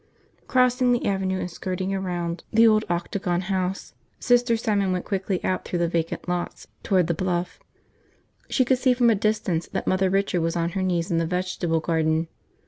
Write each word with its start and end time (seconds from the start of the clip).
Crossing 0.47 0.93
the 0.93 1.05
avenue 1.05 1.39
and 1.39 1.51
skirting 1.51 1.93
around 1.93 2.43
the 2.51 2.67
old 2.67 2.83
Octagon 2.89 3.41
House, 3.41 3.93
Sister 4.19 4.57
Simon 4.57 4.91
went 4.91 5.05
quickly 5.05 5.39
out 5.45 5.63
through 5.63 5.77
the 5.77 5.87
vacant 5.87 6.27
lots 6.27 6.65
toward 6.81 7.05
the 7.05 7.13
bluff. 7.13 7.59
She 8.49 8.65
could 8.65 8.79
see 8.79 8.95
from 8.95 9.11
a 9.11 9.15
distance 9.15 9.67
that 9.67 9.85
Mother 9.85 10.09
Richard 10.09 10.41
was 10.41 10.55
on 10.55 10.69
her 10.69 10.81
knees 10.81 11.11
in 11.11 11.19
the 11.19 11.27
vegetable 11.27 11.81
garden. 11.81 12.29